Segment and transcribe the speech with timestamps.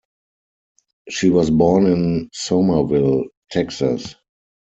[1.09, 4.15] She was born in Somerville, Texas.